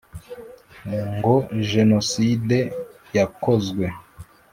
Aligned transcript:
ngo 1.15 1.33
genocide 1.69 2.59
yakozwe 3.17 3.85